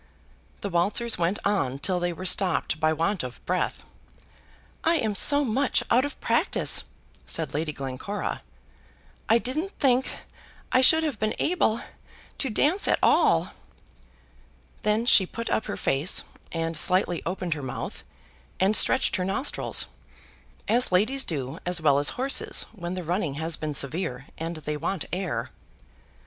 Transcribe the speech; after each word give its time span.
The 0.61 0.69
waltzers 0.71 1.19
went 1.19 1.37
on 1.45 1.77
till 1.77 1.99
they 1.99 2.11
were 2.11 2.25
stopped 2.25 2.79
by 2.79 2.91
want 2.91 3.21
of 3.21 3.39
breath. 3.45 3.83
"I 4.83 4.95
am 4.95 5.13
so 5.13 5.45
much 5.45 5.83
out 5.91 6.05
of 6.05 6.19
practice," 6.19 6.85
said 7.23 7.53
Lady 7.53 7.71
Glencora; 7.71 8.41
"I 9.29 9.37
didn't 9.37 9.77
think 9.77 10.07
I 10.71 10.81
should 10.81 11.03
have 11.03 11.19
been 11.19 11.35
able 11.37 11.81
to 12.39 12.49
dance 12.49 12.87
at 12.87 12.97
all." 13.03 13.51
Then 14.81 15.05
she 15.05 15.27
put 15.27 15.51
up 15.51 15.65
her 15.65 15.77
face, 15.77 16.23
and 16.51 16.75
slightly 16.75 17.21
opened 17.23 17.53
her 17.53 17.61
mouth, 17.61 18.03
and 18.59 18.75
stretched 18.75 19.17
her 19.17 19.23
nostrils, 19.25 19.85
as 20.67 20.91
ladies 20.91 21.23
do 21.23 21.59
as 21.63 21.79
well 21.79 21.99
as 21.99 22.09
horses 22.17 22.65
when 22.71 22.95
the 22.95 23.03
running 23.03 23.35
has 23.35 23.55
been 23.55 23.75
severe 23.75 24.25
and 24.39 24.55
they 24.55 24.77
want 24.77 25.05
air. 25.13 25.51